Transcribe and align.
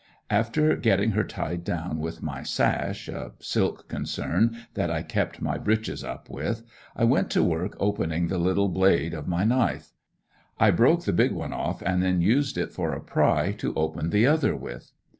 After 0.31 0.75
getting 0.77 1.11
her 1.11 1.23
tied 1.23 1.63
down 1.63 1.99
with 1.99 2.23
my 2.23 2.41
"sash," 2.41 3.07
a 3.07 3.33
silk 3.37 3.87
concern 3.87 4.57
that 4.73 4.89
I 4.89 5.03
kept 5.03 5.43
my 5.43 5.59
breeches 5.59 6.03
up 6.03 6.27
with, 6.27 6.63
I 6.95 7.03
went 7.03 7.29
to 7.33 7.43
work 7.43 7.75
opening 7.79 8.27
the 8.27 8.39
little 8.39 8.67
blade 8.69 9.13
of 9.13 9.27
my 9.27 9.43
knife. 9.43 9.91
I 10.59 10.71
broke 10.71 11.03
the 11.03 11.13
big 11.13 11.33
one 11.33 11.53
off 11.53 11.83
and 11.83 12.01
then 12.01 12.19
used 12.19 12.57
it 12.57 12.71
for 12.73 12.93
a 12.93 12.99
pry 12.99 13.51
to 13.59 13.75
open 13.75 14.09
the 14.09 14.25
other 14.25 14.55
with. 14.55 14.91